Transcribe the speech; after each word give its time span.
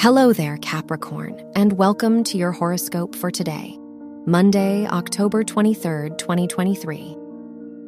Hello 0.00 0.32
there, 0.32 0.56
Capricorn, 0.56 1.38
and 1.54 1.74
welcome 1.74 2.24
to 2.24 2.38
your 2.38 2.52
horoscope 2.52 3.14
for 3.14 3.30
today, 3.30 3.76
Monday, 4.24 4.86
October 4.86 5.44
23rd, 5.44 6.16
2023. 6.16 7.18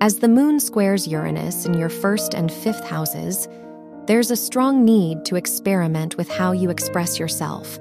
As 0.03 0.19
the 0.19 0.29
moon 0.29 0.61
squares 0.61 1.09
Uranus 1.09 1.65
in 1.65 1.73
your 1.73 1.89
first 1.89 2.35
and 2.35 2.53
fifth 2.53 2.85
houses, 2.85 3.49
there's 4.07 4.31
a 4.31 4.37
strong 4.37 4.85
need 4.85 5.25
to 5.25 5.37
experiment 5.37 6.19
with 6.19 6.29
how 6.29 6.53
you 6.53 6.69
express 6.69 7.19
yourself. 7.19 7.79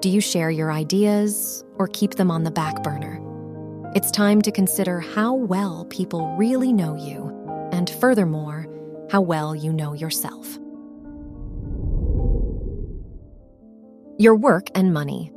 Do 0.00 0.10
you 0.10 0.20
share 0.20 0.50
your 0.50 0.70
ideas 0.70 1.64
or 1.76 1.88
keep 1.88 2.16
them 2.16 2.30
on 2.30 2.44
the 2.44 2.50
back 2.50 2.82
burner? 2.82 3.18
It's 3.94 4.10
time 4.10 4.42
to 4.42 4.52
consider 4.52 5.00
how 5.00 5.32
well 5.32 5.86
people 5.86 6.36
really 6.36 6.70
know 6.70 6.96
you, 6.96 7.70
and 7.72 7.88
furthermore, 7.88 8.68
how 9.10 9.22
well 9.22 9.54
you 9.54 9.72
know 9.72 9.94
yourself. 9.94 10.58
Your 14.16 14.36
work 14.36 14.68
and 14.76 14.94
money. 14.94 15.32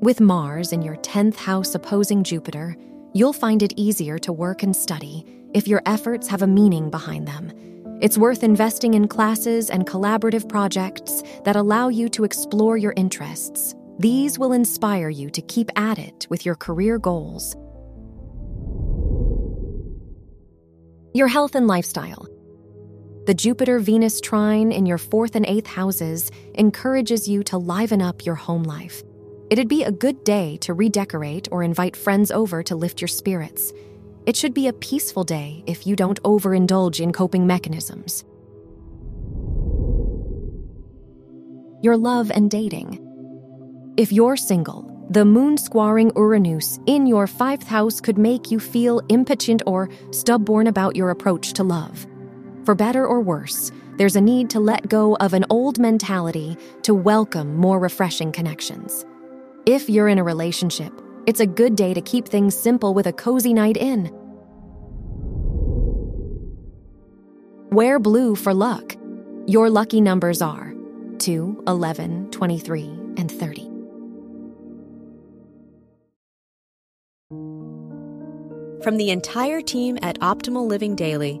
With 0.00 0.18
Mars 0.18 0.72
in 0.72 0.80
your 0.80 0.96
10th 0.96 1.36
house 1.36 1.74
opposing 1.74 2.24
Jupiter, 2.24 2.78
you'll 3.12 3.34
find 3.34 3.62
it 3.62 3.74
easier 3.76 4.18
to 4.20 4.32
work 4.32 4.62
and 4.62 4.74
study 4.74 5.26
if 5.52 5.68
your 5.68 5.82
efforts 5.84 6.26
have 6.28 6.40
a 6.40 6.46
meaning 6.46 6.88
behind 6.88 7.28
them. 7.28 7.52
It's 8.00 8.16
worth 8.16 8.42
investing 8.42 8.94
in 8.94 9.06
classes 9.06 9.68
and 9.68 9.86
collaborative 9.86 10.48
projects 10.48 11.22
that 11.44 11.56
allow 11.56 11.88
you 11.88 12.08
to 12.08 12.24
explore 12.24 12.78
your 12.78 12.94
interests. 12.96 13.74
These 13.98 14.38
will 14.38 14.54
inspire 14.54 15.10
you 15.10 15.28
to 15.28 15.42
keep 15.42 15.70
at 15.76 15.98
it 15.98 16.26
with 16.30 16.46
your 16.46 16.54
career 16.54 16.98
goals. 16.98 17.54
Your 21.12 21.28
health 21.28 21.54
and 21.54 21.66
lifestyle. 21.66 22.33
The 23.26 23.32
Jupiter 23.32 23.78
Venus 23.78 24.20
trine 24.20 24.70
in 24.70 24.84
your 24.84 24.98
fourth 24.98 25.34
and 25.34 25.46
eighth 25.46 25.66
houses 25.66 26.30
encourages 26.56 27.26
you 27.26 27.42
to 27.44 27.56
liven 27.56 28.02
up 28.02 28.26
your 28.26 28.34
home 28.34 28.64
life. 28.64 29.02
It'd 29.48 29.66
be 29.66 29.82
a 29.82 29.90
good 29.90 30.24
day 30.24 30.58
to 30.58 30.74
redecorate 30.74 31.48
or 31.50 31.62
invite 31.62 31.96
friends 31.96 32.30
over 32.30 32.62
to 32.62 32.76
lift 32.76 33.00
your 33.00 33.08
spirits. 33.08 33.72
It 34.26 34.36
should 34.36 34.52
be 34.52 34.68
a 34.68 34.74
peaceful 34.74 35.24
day 35.24 35.64
if 35.66 35.86
you 35.86 35.96
don't 35.96 36.22
overindulge 36.22 37.00
in 37.00 37.14
coping 37.14 37.46
mechanisms. 37.46 38.24
Your 41.82 41.96
love 41.96 42.30
and 42.30 42.50
dating. 42.50 43.00
If 43.96 44.12
you're 44.12 44.36
single, 44.36 45.06
the 45.08 45.24
moon 45.24 45.56
squaring 45.56 46.12
Uranus 46.14 46.78
in 46.84 47.06
your 47.06 47.26
fifth 47.26 47.68
house 47.68 48.02
could 48.02 48.18
make 48.18 48.50
you 48.50 48.60
feel 48.60 49.00
impotent 49.08 49.62
or 49.66 49.88
stubborn 50.10 50.66
about 50.66 50.94
your 50.94 51.08
approach 51.08 51.54
to 51.54 51.62
love. 51.62 52.06
For 52.64 52.74
better 52.74 53.06
or 53.06 53.20
worse, 53.20 53.70
there's 53.98 54.16
a 54.16 54.20
need 54.22 54.48
to 54.50 54.60
let 54.60 54.88
go 54.88 55.16
of 55.16 55.34
an 55.34 55.44
old 55.50 55.78
mentality 55.78 56.56
to 56.82 56.94
welcome 56.94 57.54
more 57.56 57.78
refreshing 57.78 58.32
connections. 58.32 59.04
If 59.66 59.90
you're 59.90 60.08
in 60.08 60.18
a 60.18 60.24
relationship, 60.24 60.92
it's 61.26 61.40
a 61.40 61.46
good 61.46 61.76
day 61.76 61.92
to 61.92 62.00
keep 62.00 62.26
things 62.26 62.56
simple 62.56 62.94
with 62.94 63.06
a 63.06 63.12
cozy 63.12 63.52
night 63.52 63.76
in. 63.76 64.10
Wear 67.70 67.98
blue 67.98 68.34
for 68.34 68.54
luck. 68.54 68.96
Your 69.46 69.68
lucky 69.68 70.00
numbers 70.00 70.40
are 70.40 70.74
2, 71.18 71.64
11, 71.66 72.30
23, 72.30 72.84
and 73.18 73.30
30. 73.30 73.70
From 78.82 78.96
the 78.96 79.10
entire 79.10 79.60
team 79.60 79.98
at 80.02 80.18
Optimal 80.20 80.66
Living 80.66 80.94
Daily, 80.94 81.40